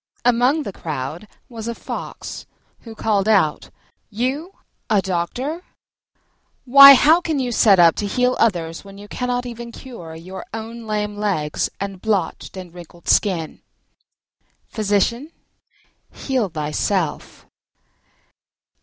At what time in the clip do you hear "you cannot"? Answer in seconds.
8.97-9.45